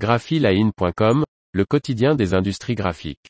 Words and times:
graphiline.com, 0.00 1.24
le 1.52 1.64
quotidien 1.66 2.14
des 2.14 2.32
industries 2.32 2.74
graphiques. 2.74 3.28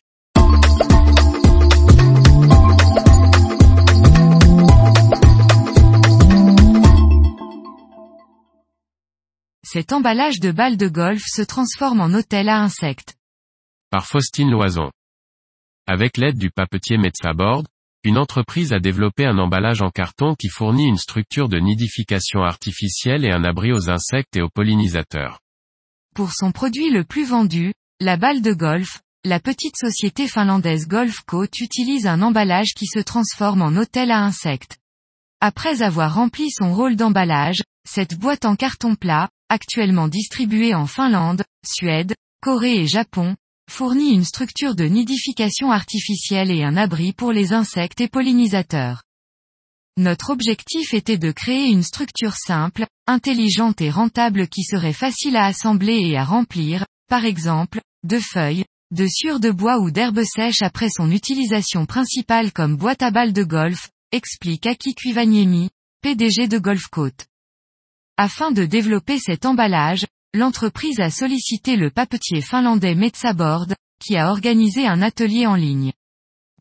Cet 9.65 9.93
emballage 9.93 10.39
de 10.39 10.53
balles 10.53 10.77
de 10.77 10.87
golf 10.87 11.25
se 11.27 11.43
transforme 11.43 12.01
en 12.01 12.15
hôtel 12.15 12.49
à 12.49 12.63
insectes. 12.63 13.17
Par 13.91 14.07
Faustine 14.07 14.53
Loison. 14.53 14.93
Avec 15.89 16.17
l'aide 16.17 16.39
du 16.39 16.51
papetier 16.51 16.99
Metsabord, 16.99 17.65
une 18.05 18.17
entreprise 18.17 18.73
a 18.73 18.79
développé 18.79 19.27
un 19.27 19.39
emballage 19.39 19.83
en 19.83 19.91
carton 19.91 20.37
qui 20.37 20.49
fournit 20.49 20.87
une 20.87 20.97
structure 20.97 21.49
de 21.49 21.59
nidification 21.59 22.43
artificielle 22.43 23.25
et 23.25 23.33
un 23.33 23.43
abri 23.43 23.73
aux 23.73 23.91
insectes 23.91 24.37
et 24.37 24.43
aux 24.43 24.49
pollinisateurs. 24.49 25.41
Pour 26.15 26.33
son 26.33 26.51
produit 26.51 26.91
le 26.91 27.05
plus 27.05 27.25
vendu, 27.25 27.73
la 28.01 28.17
balle 28.17 28.43
de 28.43 28.53
golf, 28.53 29.01
la 29.25 29.39
petite 29.39 29.77
société 29.77 30.27
finlandaise 30.27 30.89
Golf 30.89 31.21
Coat 31.27 31.61
utilise 31.61 32.07
un 32.07 32.21
emballage 32.23 32.75
qui 32.75 32.87
se 32.87 32.99
transforme 32.99 33.63
en 33.63 33.77
hôtel 33.77 34.11
à 34.11 34.19
insectes. 34.25 34.79
Après 35.41 35.83
avoir 35.83 36.15
rempli 36.15 36.51
son 36.51 36.75
rôle 36.75 36.97
d'emballage, 36.97 37.63
cette 37.89 38.19
boîte 38.19 38.45
en 38.45 38.57
carton 38.57 38.97
plat, 38.97 39.29
actuellement 39.49 40.09
distribuée 40.09 40.75
en 40.75 40.87
Finlande, 40.87 41.45
Suède, 41.65 42.15
Corée 42.43 42.81
et 42.81 42.87
Japon, 42.87 43.37
fournit 43.71 44.13
une 44.13 44.25
structure 44.25 44.75
de 44.75 44.85
nidification 44.85 45.71
artificielle 45.71 46.51
et 46.51 46.65
un 46.65 46.77
abri 46.77 47.13
pour 47.13 47.33
les 47.33 47.53
insectes 47.53 48.01
et 48.01 48.09
pollinisateurs. 48.09 49.03
Notre 49.97 50.31
objectif 50.31 50.95
était 50.95 51.19
de 51.19 51.33
créer 51.33 51.69
une 51.69 51.83
structure 51.83 52.35
simple, 52.35 52.87
intelligente 53.07 53.81
et 53.81 53.91
rentable 53.91 54.49
qui 54.49 54.63
serait 54.63 54.93
facile 54.93 55.37
à 55.37 55.47
assembler 55.47 55.99
et 55.99 56.17
à 56.17 56.25
remplir, 56.25 56.87
par 57.09 57.25
exemple, 57.25 57.81
de 58.05 58.19
feuilles, 58.19 58.65
de 58.93 59.07
sures 59.07 59.41
de 59.41 59.51
bois 59.51 59.79
ou 59.79 59.91
d'herbes 59.91 60.25
sèches 60.25 60.63
après 60.63 60.89
son 60.89 61.11
utilisation 61.11 61.87
principale 61.87 62.53
comme 62.53 62.77
boîte 62.77 63.03
à 63.03 63.11
balles 63.11 63.33
de 63.33 63.45
golf, 63.45 63.91
explique 64.13 64.67
Aki 64.67 64.95
Kuivaniemi, 64.95 65.71
PDG 66.03 66.49
de 66.49 66.59
Golfcoat. 66.59 67.27
Afin 68.17 68.53
de 68.53 68.65
développer 68.65 69.19
cet 69.19 69.47
emballage, 69.47 70.07
l'entreprise 70.35 71.01
a 71.01 71.11
sollicité 71.11 71.77
le 71.77 71.91
papetier 71.91 72.43
finlandais 72.43 72.95
Metsabord, 72.95 73.67
qui 74.05 74.17
a 74.17 74.31
organisé 74.31 74.87
un 74.87 75.03
atelier 75.03 75.47
en 75.47 75.55
ligne. 75.55 75.93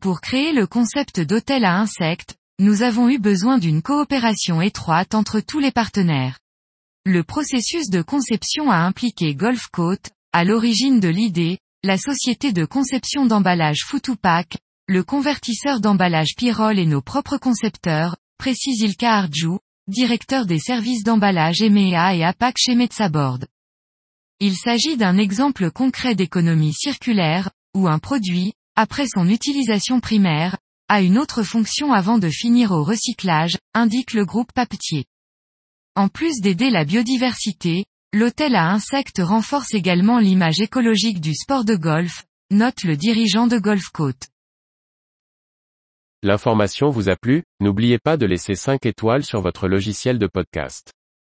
Pour 0.00 0.20
créer 0.20 0.52
le 0.52 0.66
concept 0.66 1.20
d'hôtel 1.20 1.64
à 1.64 1.78
insectes, 1.78 2.36
nous 2.60 2.82
avons 2.82 3.08
eu 3.08 3.18
besoin 3.18 3.56
d'une 3.56 3.80
coopération 3.80 4.60
étroite 4.60 5.14
entre 5.14 5.40
tous 5.40 5.60
les 5.60 5.72
partenaires. 5.72 6.38
Le 7.06 7.24
processus 7.24 7.88
de 7.88 8.02
conception 8.02 8.70
a 8.70 8.76
impliqué 8.76 9.34
Golfcoat, 9.34 10.10
à 10.34 10.44
l'origine 10.44 11.00
de 11.00 11.08
l'idée, 11.08 11.58
la 11.82 11.96
société 11.96 12.52
de 12.52 12.66
conception 12.66 13.24
d'emballage 13.24 13.86
Futupac, 13.86 14.58
le 14.86 15.02
convertisseur 15.02 15.80
d'emballage 15.80 16.34
Pyrol 16.36 16.78
et 16.78 16.84
nos 16.84 17.00
propres 17.00 17.38
concepteurs, 17.38 18.18
précise 18.36 18.82
Ilka 18.82 19.10
Arjou, 19.10 19.58
directeur 19.88 20.44
des 20.44 20.58
services 20.58 21.02
d'emballage 21.02 21.62
EMEA 21.62 22.14
et 22.14 22.24
APAC 22.24 22.56
chez 22.58 22.74
Metsabord. 22.74 23.38
Il 24.38 24.54
s'agit 24.54 24.98
d'un 24.98 25.16
exemple 25.16 25.70
concret 25.70 26.14
d'économie 26.14 26.74
circulaire, 26.74 27.50
où 27.74 27.88
un 27.88 27.98
produit, 27.98 28.52
après 28.76 29.06
son 29.06 29.30
utilisation 29.30 30.00
primaire, 30.00 30.58
a 30.90 31.02
une 31.02 31.18
autre 31.18 31.44
fonction 31.44 31.92
avant 31.92 32.18
de 32.18 32.28
finir 32.28 32.72
au 32.72 32.82
recyclage, 32.82 33.56
indique 33.74 34.12
le 34.12 34.24
groupe 34.24 34.52
papetier. 34.52 35.04
En 35.94 36.08
plus 36.08 36.40
d'aider 36.40 36.68
la 36.68 36.84
biodiversité, 36.84 37.84
l'hôtel 38.12 38.56
à 38.56 38.72
insectes 38.72 39.22
renforce 39.22 39.72
également 39.72 40.18
l'image 40.18 40.60
écologique 40.60 41.20
du 41.20 41.32
sport 41.32 41.64
de 41.64 41.76
golf, 41.76 42.24
note 42.50 42.82
le 42.82 42.96
dirigeant 42.96 43.46
de 43.46 43.58
Golfcoat. 43.58 44.18
L'information 46.24 46.90
vous 46.90 47.08
a 47.08 47.14
plu, 47.14 47.44
n'oubliez 47.60 48.00
pas 48.00 48.16
de 48.16 48.26
laisser 48.26 48.56
5 48.56 48.84
étoiles 48.84 49.24
sur 49.24 49.42
votre 49.42 49.68
logiciel 49.68 50.18
de 50.18 50.26
podcast. 50.26 50.92